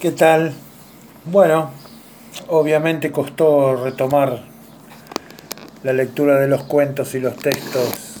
¿Qué 0.00 0.10
tal? 0.10 0.52
Bueno, 1.24 1.70
obviamente 2.48 3.10
costó 3.10 3.76
retomar 3.76 4.42
la 5.82 5.92
lectura 5.94 6.38
de 6.38 6.48
los 6.48 6.64
cuentos 6.64 7.14
y 7.14 7.20
los 7.20 7.36
textos 7.36 8.20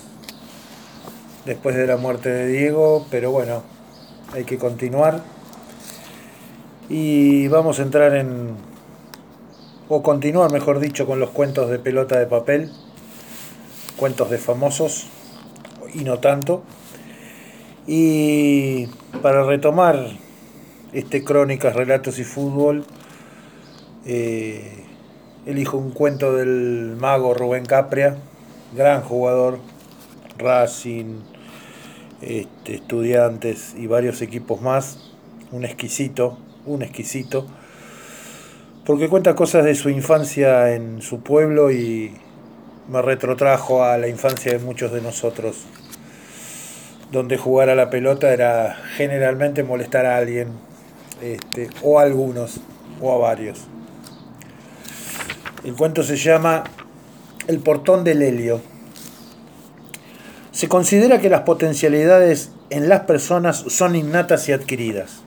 después 1.44 1.76
de 1.76 1.86
la 1.86 1.98
muerte 1.98 2.30
de 2.30 2.46
Diego, 2.46 3.06
pero 3.10 3.32
bueno, 3.32 3.64
hay 4.32 4.44
que 4.44 4.56
continuar. 4.56 5.20
Y 6.88 7.48
vamos 7.48 7.80
a 7.80 7.82
entrar 7.82 8.14
en, 8.14 8.54
o 9.88 10.02
continuar 10.02 10.50
mejor 10.52 10.78
dicho, 10.78 11.06
con 11.06 11.20
los 11.20 11.30
cuentos 11.30 11.68
de 11.68 11.78
pelota 11.78 12.18
de 12.18 12.26
papel, 12.26 12.70
cuentos 13.96 14.30
de 14.30 14.38
famosos 14.38 15.08
y 15.92 16.04
no 16.04 16.18
tanto. 16.18 16.62
Y 17.86 18.86
para 19.20 19.42
retomar 19.44 20.23
este 20.94 21.24
Crónicas, 21.24 21.74
Relatos 21.74 22.18
y 22.20 22.24
Fútbol, 22.24 22.84
eh, 24.06 24.84
elijo 25.44 25.76
un 25.76 25.90
cuento 25.90 26.34
del 26.34 26.96
mago 26.98 27.34
Rubén 27.34 27.66
Capria, 27.66 28.16
gran 28.74 29.02
jugador, 29.02 29.58
Racing, 30.38 31.20
este, 32.22 32.76
estudiantes 32.76 33.74
y 33.76 33.88
varios 33.88 34.22
equipos 34.22 34.62
más, 34.62 35.12
un 35.50 35.64
exquisito, 35.64 36.38
un 36.64 36.82
exquisito, 36.82 37.46
porque 38.86 39.08
cuenta 39.08 39.34
cosas 39.34 39.64
de 39.64 39.74
su 39.74 39.90
infancia 39.90 40.74
en 40.74 41.02
su 41.02 41.20
pueblo 41.20 41.72
y 41.72 42.14
me 42.88 43.02
retrotrajo 43.02 43.82
a 43.82 43.98
la 43.98 44.08
infancia 44.08 44.52
de 44.52 44.58
muchos 44.60 44.92
de 44.92 45.00
nosotros, 45.00 45.64
donde 47.10 47.36
jugar 47.36 47.68
a 47.68 47.74
la 47.74 47.90
pelota 47.90 48.32
era 48.32 48.76
generalmente 48.96 49.62
molestar 49.64 50.06
a 50.06 50.18
alguien, 50.18 50.48
este, 51.24 51.70
o 51.82 51.98
a 51.98 52.02
algunos, 52.02 52.60
o 53.00 53.14
a 53.14 53.18
varios. 53.18 53.66
El 55.64 55.74
cuento 55.74 56.02
se 56.02 56.16
llama 56.16 56.64
El 57.48 57.60
portón 57.60 58.04
del 58.04 58.20
helio. 58.20 58.60
Se 60.52 60.68
considera 60.68 61.20
que 61.20 61.30
las 61.30 61.40
potencialidades 61.40 62.50
en 62.68 62.90
las 62.90 63.00
personas 63.00 63.64
son 63.68 63.96
innatas 63.96 64.48
y 64.48 64.52
adquiridas. 64.52 65.22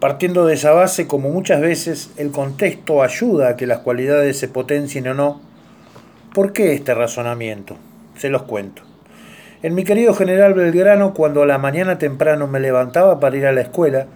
Partiendo 0.00 0.46
de 0.46 0.54
esa 0.54 0.72
base, 0.72 1.06
como 1.06 1.28
muchas 1.28 1.60
veces 1.60 2.10
el 2.16 2.30
contexto 2.30 3.02
ayuda 3.02 3.50
a 3.50 3.56
que 3.56 3.66
las 3.66 3.80
cualidades 3.80 4.38
se 4.38 4.48
potencien 4.48 5.06
o 5.08 5.14
no, 5.14 5.42
¿por 6.32 6.54
qué 6.54 6.72
este 6.72 6.94
razonamiento? 6.94 7.76
Se 8.16 8.30
los 8.30 8.44
cuento. 8.44 8.82
En 9.62 9.74
mi 9.74 9.84
querido 9.84 10.14
general 10.14 10.54
Belgrano, 10.54 11.12
cuando 11.12 11.42
a 11.42 11.46
la 11.46 11.58
mañana 11.58 11.98
temprano 11.98 12.46
me 12.46 12.60
levantaba 12.60 13.20
para 13.20 13.36
ir 13.36 13.44
a 13.44 13.52
la 13.52 13.60
escuela, 13.60 14.06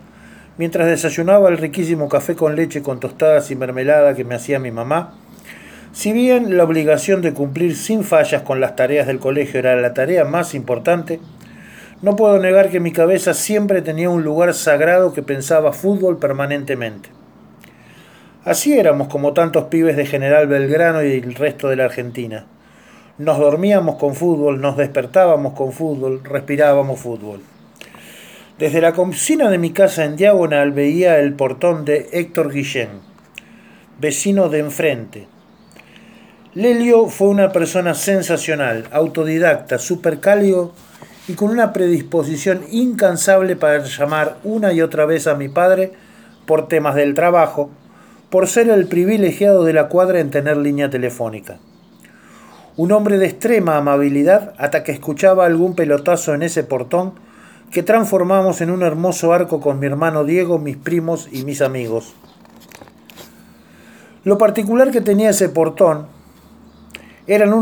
mientras 0.56 0.86
desayunaba 0.86 1.48
el 1.48 1.58
riquísimo 1.58 2.08
café 2.08 2.34
con 2.34 2.56
leche 2.56 2.82
con 2.82 3.00
tostadas 3.00 3.50
y 3.50 3.56
mermelada 3.56 4.14
que 4.14 4.24
me 4.24 4.34
hacía 4.34 4.58
mi 4.58 4.70
mamá, 4.70 5.14
si 5.92 6.12
bien 6.12 6.56
la 6.56 6.64
obligación 6.64 7.22
de 7.22 7.34
cumplir 7.34 7.76
sin 7.76 8.02
fallas 8.02 8.42
con 8.42 8.60
las 8.60 8.74
tareas 8.74 9.06
del 9.06 9.20
colegio 9.20 9.60
era 9.60 9.76
la 9.76 9.94
tarea 9.94 10.24
más 10.24 10.54
importante, 10.54 11.20
no 12.02 12.16
puedo 12.16 12.38
negar 12.38 12.68
que 12.68 12.80
mi 12.80 12.92
cabeza 12.92 13.32
siempre 13.32 13.80
tenía 13.80 14.10
un 14.10 14.24
lugar 14.24 14.52
sagrado 14.54 15.12
que 15.12 15.22
pensaba 15.22 15.72
fútbol 15.72 16.18
permanentemente. 16.18 17.10
Así 18.44 18.78
éramos 18.78 19.08
como 19.08 19.32
tantos 19.32 19.64
pibes 19.64 19.96
de 19.96 20.04
General 20.04 20.46
Belgrano 20.46 21.02
y 21.02 21.12
el 21.12 21.34
resto 21.34 21.68
de 21.68 21.76
la 21.76 21.84
Argentina. 21.84 22.44
Nos 23.16 23.38
dormíamos 23.38 23.94
con 23.94 24.14
fútbol, 24.14 24.60
nos 24.60 24.76
despertábamos 24.76 25.54
con 25.54 25.72
fútbol, 25.72 26.22
respirábamos 26.24 26.98
fútbol. 27.00 27.40
Desde 28.58 28.80
la 28.80 28.92
cocina 28.92 29.50
de 29.50 29.58
mi 29.58 29.70
casa 29.70 30.04
en 30.04 30.14
diagonal 30.14 30.70
veía 30.70 31.18
el 31.18 31.34
portón 31.34 31.84
de 31.84 32.08
Héctor 32.12 32.52
Guillén, 32.52 33.00
vecino 33.98 34.48
de 34.48 34.60
enfrente. 34.60 35.26
Lelio 36.54 37.08
fue 37.08 37.26
una 37.30 37.50
persona 37.50 37.94
sensacional, 37.94 38.84
autodidacta, 38.92 39.78
supercálido 39.78 40.72
y 41.26 41.32
con 41.32 41.50
una 41.50 41.72
predisposición 41.72 42.60
incansable 42.70 43.56
para 43.56 43.82
llamar 43.82 44.36
una 44.44 44.72
y 44.72 44.82
otra 44.82 45.04
vez 45.04 45.26
a 45.26 45.34
mi 45.34 45.48
padre 45.48 45.90
por 46.46 46.68
temas 46.68 46.94
del 46.94 47.14
trabajo, 47.14 47.70
por 48.30 48.46
ser 48.46 48.68
el 48.68 48.86
privilegiado 48.86 49.64
de 49.64 49.72
la 49.72 49.88
cuadra 49.88 50.20
en 50.20 50.30
tener 50.30 50.58
línea 50.58 50.88
telefónica. 50.88 51.58
Un 52.76 52.92
hombre 52.92 53.18
de 53.18 53.26
extrema 53.26 53.78
amabilidad 53.78 54.54
hasta 54.58 54.84
que 54.84 54.92
escuchaba 54.92 55.44
algún 55.44 55.74
pelotazo 55.74 56.34
en 56.34 56.44
ese 56.44 56.62
portón 56.62 57.23
que 57.74 57.82
transformamos 57.82 58.60
en 58.60 58.70
un 58.70 58.84
hermoso 58.84 59.32
arco 59.32 59.60
con 59.60 59.80
mi 59.80 59.86
hermano 59.86 60.22
Diego, 60.22 60.60
mis 60.60 60.76
primos 60.76 61.28
y 61.32 61.44
mis 61.44 61.60
amigos. 61.60 62.14
Lo 64.22 64.38
particular 64.38 64.92
que 64.92 65.00
tenía 65.00 65.30
ese 65.30 65.48
portón 65.48 66.06
eran, 67.26 67.52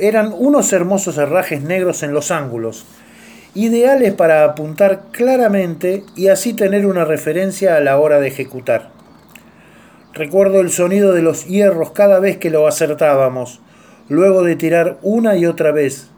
eran 0.00 0.34
unos 0.36 0.72
hermosos 0.72 1.18
herrajes 1.18 1.62
negros 1.62 2.02
en 2.02 2.12
los 2.12 2.32
ángulos, 2.32 2.84
ideales 3.54 4.12
para 4.12 4.42
apuntar 4.42 5.04
claramente 5.12 6.02
y 6.16 6.28
así 6.28 6.52
tener 6.54 6.84
una 6.84 7.04
referencia 7.04 7.76
a 7.76 7.80
la 7.80 8.00
hora 8.00 8.18
de 8.18 8.26
ejecutar. 8.26 8.90
Recuerdo 10.14 10.60
el 10.60 10.70
sonido 10.70 11.12
de 11.12 11.22
los 11.22 11.46
hierros 11.46 11.92
cada 11.92 12.18
vez 12.18 12.38
que 12.38 12.50
lo 12.50 12.66
acertábamos, 12.66 13.60
luego 14.08 14.42
de 14.42 14.56
tirar 14.56 14.98
una 15.02 15.36
y 15.36 15.46
otra 15.46 15.70
vez, 15.70 16.10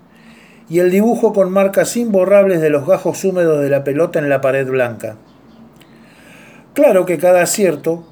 y 0.69 0.81
el 0.81 0.91
dibujo 0.91 1.32
con 1.32 1.53
marcas 1.53 1.97
imborrables 1.97 2.60
de 2.60 2.71
los 2.71 2.87
gajos 2.87 3.25
húmedos 3.25 3.62
de 3.62 3.71
la 3.71 3.84
pelota 3.84 4.19
en 4.19 4.28
la 4.28 4.41
pared 4.41 4.66
blanca. 4.66 5.16
Claro 6.75 7.06
que 7.06 7.19
cada 7.19 7.43
acierto 7.43 8.04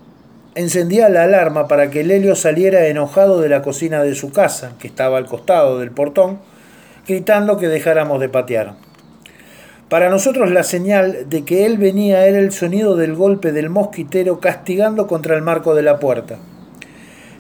encendía 0.55 1.09
la 1.09 1.25
alarma 1.25 1.67
para 1.67 1.91
que 1.91 2.05
Lelio 2.05 2.37
saliera 2.37 2.87
enojado 2.87 3.41
de 3.41 3.49
la 3.49 3.63
cocina 3.63 4.03
de 4.03 4.15
su 4.15 4.31
casa, 4.31 4.73
que 4.79 4.87
estaba 4.87 5.19
al 5.19 5.27
costado 5.27 5.81
del 5.81 5.91
portón, 5.91 6.39
gritando 7.07 7.59
que 7.59 7.69
dejáramos 7.69 8.21
de 8.21 8.29
patear. 8.29 8.75
Para 9.89 10.09
nosotros 10.09 10.51
la 10.51 10.63
señal 10.63 11.29
de 11.29 11.45
que 11.45 11.67
él 11.67 11.77
venía 11.77 12.27
era 12.27 12.39
el 12.39 12.53
sonido 12.53 12.97
del 12.97 13.15
golpe 13.15 13.53
del 13.53 13.69
mosquitero 13.69 14.41
castigando 14.41 15.07
contra 15.07 15.37
el 15.37 15.43
marco 15.43 15.75
de 15.75 15.83
la 15.83 15.99
puerta. 15.99 16.39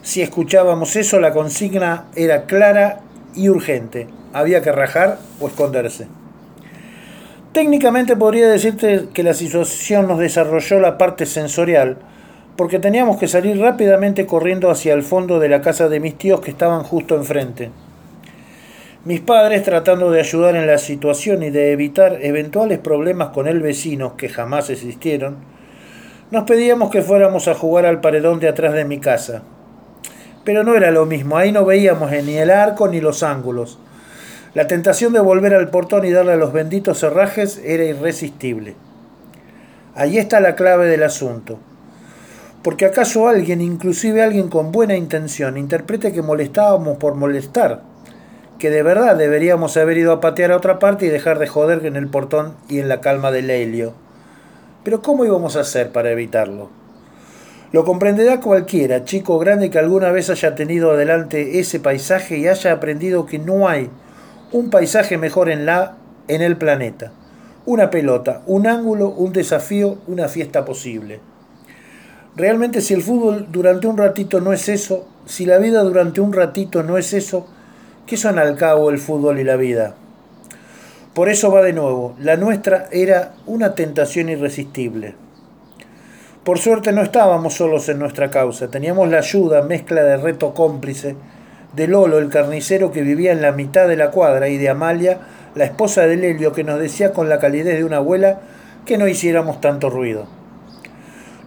Si 0.02 0.20
escuchábamos 0.20 0.96
eso, 0.96 1.20
la 1.20 1.32
consigna 1.32 2.06
era 2.14 2.44
clara 2.44 3.00
y 3.34 3.48
urgente 3.48 4.08
había 4.34 4.60
que 4.60 4.72
rajar 4.72 5.18
o 5.40 5.46
esconderse. 5.46 6.06
Técnicamente 7.52 8.16
podría 8.16 8.48
decirte 8.48 9.06
que 9.14 9.22
la 9.22 9.32
situación 9.32 10.08
nos 10.08 10.18
desarrolló 10.18 10.80
la 10.80 10.98
parte 10.98 11.24
sensorial, 11.24 11.98
porque 12.56 12.80
teníamos 12.80 13.16
que 13.16 13.28
salir 13.28 13.58
rápidamente 13.60 14.26
corriendo 14.26 14.70
hacia 14.70 14.92
el 14.92 15.04
fondo 15.04 15.38
de 15.38 15.48
la 15.48 15.62
casa 15.62 15.88
de 15.88 16.00
mis 16.00 16.18
tíos 16.18 16.40
que 16.40 16.50
estaban 16.50 16.82
justo 16.82 17.14
enfrente. 17.14 17.70
Mis 19.04 19.20
padres, 19.20 19.62
tratando 19.62 20.10
de 20.10 20.18
ayudar 20.20 20.56
en 20.56 20.66
la 20.66 20.78
situación 20.78 21.44
y 21.44 21.50
de 21.50 21.70
evitar 21.70 22.18
eventuales 22.20 22.80
problemas 22.80 23.28
con 23.28 23.46
el 23.46 23.60
vecino, 23.60 24.16
que 24.16 24.28
jamás 24.28 24.68
existieron, 24.68 25.36
nos 26.32 26.42
pedíamos 26.42 26.90
que 26.90 27.02
fuéramos 27.02 27.46
a 27.46 27.54
jugar 27.54 27.86
al 27.86 28.00
paredón 28.00 28.40
de 28.40 28.48
atrás 28.48 28.72
de 28.72 28.84
mi 28.84 28.98
casa. 28.98 29.42
Pero 30.42 30.64
no 30.64 30.74
era 30.74 30.90
lo 30.90 31.06
mismo, 31.06 31.36
ahí 31.36 31.52
no 31.52 31.64
veíamos 31.64 32.10
ni 32.10 32.36
el 32.36 32.50
arco 32.50 32.88
ni 32.88 33.00
los 33.00 33.22
ángulos. 33.22 33.78
La 34.54 34.68
tentación 34.68 35.12
de 35.12 35.18
volver 35.18 35.52
al 35.52 35.68
portón 35.68 36.04
y 36.04 36.12
darle 36.12 36.34
a 36.34 36.36
los 36.36 36.52
benditos 36.52 37.02
herrajes 37.02 37.60
era 37.64 37.82
irresistible. 37.82 38.76
Ahí 39.96 40.16
está 40.16 40.38
la 40.38 40.54
clave 40.54 40.86
del 40.86 41.02
asunto. 41.02 41.58
Porque 42.62 42.86
acaso 42.86 43.26
alguien, 43.26 43.60
inclusive 43.60 44.22
alguien 44.22 44.48
con 44.48 44.70
buena 44.70 44.94
intención, 44.94 45.56
interprete 45.56 46.12
que 46.12 46.22
molestábamos 46.22 46.98
por 46.98 47.16
molestar, 47.16 47.82
que 48.60 48.70
de 48.70 48.84
verdad 48.84 49.16
deberíamos 49.16 49.76
haber 49.76 49.98
ido 49.98 50.12
a 50.12 50.20
patear 50.20 50.52
a 50.52 50.56
otra 50.56 50.78
parte 50.78 51.06
y 51.06 51.08
dejar 51.08 51.40
de 51.40 51.48
joder 51.48 51.84
en 51.84 51.96
el 51.96 52.06
portón 52.06 52.54
y 52.68 52.78
en 52.78 52.88
la 52.88 53.00
calma 53.00 53.32
del 53.32 53.50
helio. 53.50 53.92
Pero 54.84 55.02
¿cómo 55.02 55.24
íbamos 55.24 55.56
a 55.56 55.62
hacer 55.62 55.90
para 55.90 56.12
evitarlo? 56.12 56.70
Lo 57.72 57.84
comprenderá 57.84 58.38
cualquiera, 58.38 59.04
chico 59.04 59.36
grande, 59.40 59.68
que 59.68 59.80
alguna 59.80 60.12
vez 60.12 60.30
haya 60.30 60.54
tenido 60.54 60.92
adelante 60.92 61.58
ese 61.58 61.80
paisaje 61.80 62.38
y 62.38 62.46
haya 62.46 62.70
aprendido 62.70 63.26
que 63.26 63.40
no 63.40 63.68
hay 63.68 63.90
un 64.54 64.70
paisaje 64.70 65.18
mejor 65.18 65.50
en, 65.50 65.66
la, 65.66 65.96
en 66.28 66.40
el 66.40 66.56
planeta. 66.56 67.10
Una 67.66 67.90
pelota, 67.90 68.42
un 68.46 68.68
ángulo, 68.68 69.08
un 69.08 69.32
desafío, 69.32 69.98
una 70.06 70.28
fiesta 70.28 70.64
posible. 70.64 71.18
Realmente 72.36 72.80
si 72.80 72.94
el 72.94 73.02
fútbol 73.02 73.48
durante 73.50 73.88
un 73.88 73.98
ratito 73.98 74.40
no 74.40 74.52
es 74.52 74.68
eso, 74.68 75.08
si 75.26 75.44
la 75.44 75.58
vida 75.58 75.82
durante 75.82 76.20
un 76.20 76.32
ratito 76.32 76.84
no 76.84 76.98
es 76.98 77.12
eso, 77.14 77.48
¿qué 78.06 78.16
son 78.16 78.38
al 78.38 78.56
cabo 78.56 78.90
el 78.90 78.98
fútbol 78.98 79.40
y 79.40 79.44
la 79.44 79.56
vida? 79.56 79.96
Por 81.14 81.28
eso 81.28 81.50
va 81.50 81.60
de 81.60 81.72
nuevo, 81.72 82.14
la 82.20 82.36
nuestra 82.36 82.86
era 82.92 83.34
una 83.46 83.74
tentación 83.74 84.28
irresistible. 84.28 85.16
Por 86.44 86.60
suerte 86.60 86.92
no 86.92 87.02
estábamos 87.02 87.54
solos 87.54 87.88
en 87.88 87.98
nuestra 87.98 88.30
causa, 88.30 88.68
teníamos 88.68 89.08
la 89.08 89.18
ayuda, 89.18 89.62
mezcla 89.62 90.04
de 90.04 90.16
reto 90.16 90.54
cómplice, 90.54 91.16
de 91.74 91.88
Lolo, 91.88 92.18
el 92.18 92.28
carnicero 92.28 92.92
que 92.92 93.02
vivía 93.02 93.32
en 93.32 93.42
la 93.42 93.52
mitad 93.52 93.88
de 93.88 93.96
la 93.96 94.10
cuadra, 94.10 94.48
y 94.48 94.58
de 94.58 94.68
Amalia, 94.68 95.18
la 95.54 95.64
esposa 95.64 96.06
de 96.06 96.16
Lelio, 96.16 96.52
que 96.52 96.64
nos 96.64 96.78
decía 96.78 97.12
con 97.12 97.28
la 97.28 97.38
calidez 97.38 97.76
de 97.76 97.84
una 97.84 97.98
abuela 97.98 98.40
que 98.84 98.98
no 98.98 99.08
hiciéramos 99.08 99.60
tanto 99.60 99.90
ruido. 99.90 100.26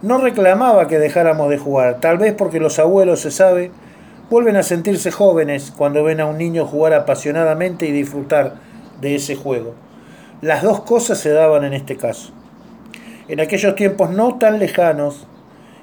No 0.02 0.18
reclamaba 0.18 0.86
que 0.86 0.98
dejáramos 0.98 1.50
de 1.50 1.58
jugar, 1.58 2.00
tal 2.00 2.18
vez 2.18 2.34
porque 2.34 2.60
los 2.60 2.78
abuelos, 2.78 3.20
se 3.20 3.30
sabe, 3.30 3.70
vuelven 4.30 4.56
a 4.56 4.62
sentirse 4.62 5.10
jóvenes 5.10 5.72
cuando 5.76 6.04
ven 6.04 6.20
a 6.20 6.26
un 6.26 6.38
niño 6.38 6.66
jugar 6.66 6.94
apasionadamente 6.94 7.86
y 7.86 7.92
disfrutar 7.92 8.54
de 9.00 9.14
ese 9.14 9.34
juego. 9.34 9.74
Las 10.40 10.62
dos 10.62 10.82
cosas 10.82 11.18
se 11.18 11.30
daban 11.30 11.64
en 11.64 11.72
este 11.72 11.96
caso. 11.96 12.32
En 13.28 13.40
aquellos 13.40 13.74
tiempos 13.74 14.10
no 14.10 14.38
tan 14.38 14.58
lejanos, 14.58 15.26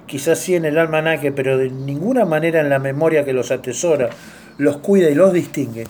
quizás 0.05 0.39
sí 0.39 0.55
en 0.55 0.65
el 0.65 0.77
almanaque, 0.77 1.31
pero 1.31 1.57
de 1.57 1.69
ninguna 1.69 2.25
manera 2.25 2.61
en 2.61 2.69
la 2.69 2.79
memoria 2.79 3.25
que 3.25 3.33
los 3.33 3.51
atesora, 3.51 4.09
los 4.57 4.77
cuida 4.77 5.09
y 5.09 5.15
los 5.15 5.33
distingue, 5.33 5.85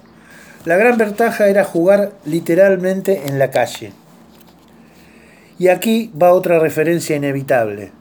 la 0.65 0.77
gran 0.77 0.97
ventaja 0.97 1.47
era 1.47 1.63
jugar 1.63 2.13
literalmente 2.25 3.27
en 3.27 3.37
la 3.37 3.51
calle. 3.51 3.93
Y 5.59 5.67
aquí 5.67 6.11
va 6.21 6.33
otra 6.33 6.59
referencia 6.59 7.15
inevitable, 7.15 7.91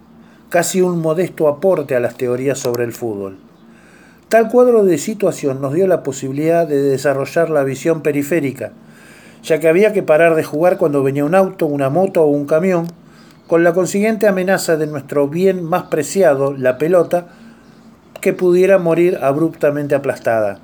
casi 0.49 0.81
un 0.81 1.01
modesto 1.01 1.49
aporte 1.49 1.95
a 1.95 2.01
las 2.01 2.17
teorías 2.17 2.59
sobre 2.59 2.85
el 2.85 2.93
fútbol. 2.93 3.39
Tal 4.29 4.49
cuadro 4.49 4.85
de 4.85 4.99
situación 4.99 5.61
nos 5.61 5.75
dio 5.75 5.87
la 5.87 6.03
posibilidad 6.03 6.67
de 6.67 6.81
desarrollar 6.81 7.51
la 7.51 7.63
visión 7.63 8.03
periférica, 8.03 8.73
ya 9.43 9.61
que 9.61 9.69
había 9.69 9.93
que 9.93 10.03
parar 10.03 10.35
de 10.35 10.43
jugar 10.43 10.79
cuando 10.79 11.03
venía 11.03 11.25
un 11.25 11.35
auto, 11.35 11.67
una 11.67 11.91
moto 11.91 12.23
o 12.23 12.27
un 12.29 12.47
camión, 12.47 12.89
con 13.46 13.62
la 13.62 13.75
consiguiente 13.75 14.26
amenaza 14.26 14.76
de 14.76 14.87
nuestro 14.87 15.29
bien 15.29 15.64
más 15.64 15.85
preciado, 15.85 16.55
la 16.55 16.79
pelota, 16.79 17.29
que 18.20 18.32
pudiera 18.32 18.79
morir 18.79 19.19
abruptamente 19.20 19.94
aplastada. 19.94 20.61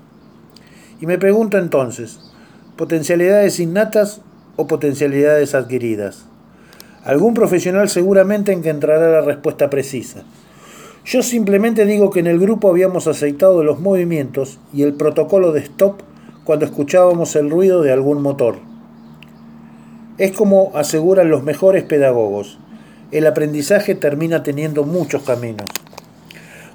Y 1.01 1.07
me 1.07 1.19
pregunto 1.19 1.59
entonces, 1.59 2.21
¿potencialidades 2.77 3.61
innatas 3.61 4.23
o 4.57 4.67
potencialidades 4.67 5.55
adquiridas? 5.55 6.27
Algún 7.05 7.35
profesional 7.35 7.89
seguramente 7.89 8.53
encontrará 8.53 9.11
la 9.11 9.21
respuesta 9.23 9.71
precisa. 9.71 10.23
Yo 11.05 11.23
simplemente 11.23 11.87
digo 11.87 12.11
que 12.11 12.21
en 12.21 12.27
el 12.27 12.39
grupo 12.39 12.69
habíamos 12.69 13.07
aceitado 13.07 13.65
los 13.65 13.81
movimientos 13.81 14.59
y 14.73 14.83
el 14.83 14.93
protocolo 14.93 15.53
de 15.53 15.61
stop 15.61 16.01
cuando 16.45 16.67
escuchábamos 16.67 17.37
el 17.37 17.51
ruido 17.51 17.83
de 17.83 17.93
algún 17.93 18.21
motor. 18.23 18.57
Es 20.19 20.33
como 20.33 20.73
aseguran 20.75 21.31
los 21.31 21.43
mejores 21.43 21.85
pedagogos. 21.85 22.59
El 23.13 23.27
aprendizaje 23.27 23.95
termina 23.97 24.43
teniendo 24.43 24.85
muchos 24.85 25.23
caminos. 25.23 25.69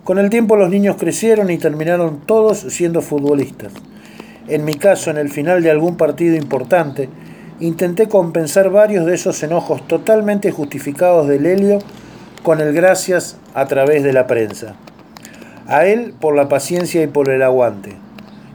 Con 0.03 0.19
el 0.19 0.29
tiempo 0.29 0.55
los 0.55 0.69
niños 0.69 0.97
crecieron 0.97 1.49
y 1.49 1.57
terminaron 1.57 2.19
todos 2.25 2.59
siendo 2.59 3.01
futbolistas. 3.01 3.71
En 4.47 4.65
mi 4.65 4.75
caso, 4.75 5.09
en 5.09 5.17
el 5.17 5.29
final 5.29 5.63
de 5.63 5.71
algún 5.71 5.97
partido 5.97 6.35
importante, 6.35 7.09
intenté 7.59 8.07
compensar 8.07 8.69
varios 8.69 9.05
de 9.05 9.15
esos 9.15 9.41
enojos 9.43 9.87
totalmente 9.87 10.51
justificados 10.51 11.27
del 11.27 11.45
Helio 11.45 11.79
con 12.43 12.59
el 12.61 12.73
gracias 12.73 13.37
a 13.53 13.65
través 13.65 14.03
de 14.03 14.13
la 14.13 14.27
prensa. 14.27 14.75
A 15.67 15.87
él 15.87 16.13
por 16.19 16.35
la 16.35 16.49
paciencia 16.49 17.01
y 17.01 17.07
por 17.07 17.29
el 17.29 17.41
aguante. 17.41 17.95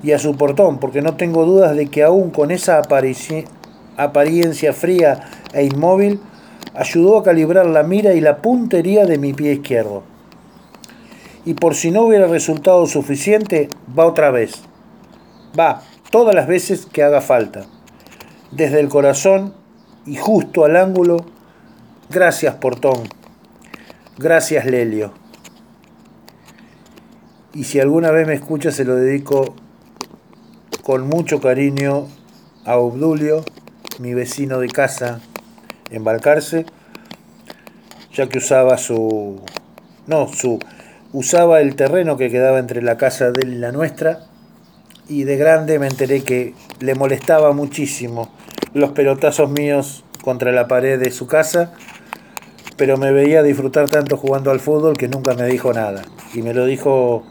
Y 0.03 0.13
a 0.13 0.19
su 0.19 0.37
portón, 0.37 0.79
porque 0.79 1.03
no 1.03 1.17
tengo 1.17 1.45
dudas 1.45 1.75
de 1.75 1.89
que 1.89 2.05
aún 2.05 2.31
con 2.31 2.51
esa 2.53 2.79
apariencia 2.79 4.73
fría 4.73 5.21
e 5.53 5.65
inmóvil, 5.65 6.21
ayudó 6.75 7.19
a 7.19 7.23
calibrar 7.23 7.67
la 7.67 7.83
mira 7.83 8.15
y 8.15 8.21
la 8.21 8.39
puntería 8.39 9.05
de 9.07 9.19
mi 9.19 9.33
pie 9.33 9.53
izquierdo. 9.55 10.03
Y 11.45 11.55
por 11.55 11.75
si 11.75 11.91
no 11.91 12.03
hubiera 12.03 12.27
resultado 12.27 12.87
suficiente, 12.87 13.69
va 13.99 14.07
otra 14.07 14.31
vez. 14.31 14.63
Va 15.59 15.83
todas 16.11 16.35
las 16.35 16.47
veces 16.47 16.87
que 16.87 17.03
haga 17.03 17.21
falta. 17.21 17.67
Desde 18.51 18.81
el 18.81 18.89
corazón 18.89 19.55
y 20.07 20.17
justo 20.17 20.65
al 20.65 20.77
ángulo. 20.77 21.25
Gracias, 22.11 22.57
Portón. 22.57 23.09
Gracias, 24.19 24.67
Lelio. 24.67 25.13
Y 27.55 27.65
si 27.65 27.81
alguna 27.81 28.11
vez 28.11 28.27
me 28.27 28.35
escucha, 28.35 28.71
se 28.71 28.85
lo 28.85 28.97
dedico 28.97 29.55
con 30.83 31.09
mucho 31.09 31.41
cariño 31.41 32.07
a 32.65 32.77
Obdulio, 32.77 33.45
mi 33.99 34.15
vecino 34.15 34.59
de 34.59 34.69
casa 34.69 35.21
en 35.91 36.05
Balcarce, 36.05 36.67
ya 38.15 38.29
que 38.29 38.39
usaba 38.39 38.79
su. 38.79 39.41
No, 40.07 40.29
su. 40.29 40.59
Usaba 41.13 41.61
el 41.61 41.75
terreno 41.77 42.17
que 42.17 42.31
quedaba 42.31 42.59
entre 42.59 42.83
la 42.83 42.97
casa 42.97 43.33
de 43.33 43.43
él 43.43 43.55
y 43.55 43.59
la 43.59 43.73
nuestra. 43.73 44.27
Y 45.09 45.25
de 45.25 45.37
grande 45.37 45.79
me 45.79 45.89
enteré 45.89 46.23
que 46.23 46.55
le 46.79 46.95
molestaba 46.95 47.53
muchísimo 47.53 48.31
los 48.75 48.91
pelotazos 48.91 49.51
míos 49.51 50.05
contra 50.23 50.53
la 50.53 50.69
pared 50.69 51.01
de 51.01 51.11
su 51.11 51.27
casa 51.27 51.73
pero 52.81 52.97
me 52.97 53.13
veía 53.13 53.43
disfrutar 53.43 53.91
tanto 53.91 54.17
jugando 54.17 54.51
al 54.51 54.59
fútbol 54.59 54.97
que 54.97 55.07
nunca 55.07 55.35
me 55.35 55.45
dijo 55.45 55.71
nada. 55.71 56.01
Y 56.33 56.41
me 56.41 56.55
lo 56.55 56.65
dijo 56.65 57.25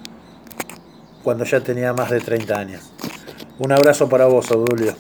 cuando 1.24 1.44
ya 1.44 1.62
tenía 1.62 1.92
más 1.92 2.12
de 2.12 2.20
30 2.20 2.56
años. 2.56 2.94
Un 3.58 3.72
abrazo 3.72 4.08
para 4.08 4.28
vos, 4.28 4.52
Odulio. 4.52 4.94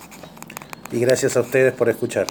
Y 0.92 1.02
gracias 1.02 1.38
a 1.38 1.42
ustedes 1.42 1.72
por 1.74 1.88
escuchar. 1.88 2.26